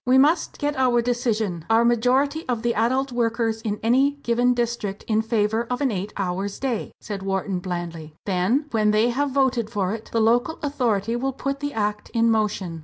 "We 0.03 0.17
must 0.17 0.57
get 0.57 0.75
our 0.79 0.99
decision, 1.03 1.63
our 1.69 1.85
majority 1.85 2.43
of 2.49 2.63
the 2.63 2.73
adult 2.73 3.11
workers 3.11 3.61
in 3.61 3.79
any 3.83 4.13
given 4.23 4.55
district 4.55 5.03
in 5.07 5.21
favour 5.21 5.67
of 5.69 5.79
an 5.79 5.91
eight 5.91 6.11
hours 6.17 6.57
day," 6.57 6.91
said 6.99 7.21
Wharton, 7.21 7.59
blandly; 7.59 8.15
"then 8.25 8.65
when 8.71 8.89
they 8.89 9.09
have 9.09 9.29
voted 9.29 9.69
for 9.69 9.93
it, 9.93 10.09
the 10.11 10.19
local 10.19 10.57
authority 10.63 11.15
will 11.15 11.33
put 11.33 11.59
the 11.59 11.73
Act 11.73 12.09
in 12.15 12.31
motion." 12.31 12.79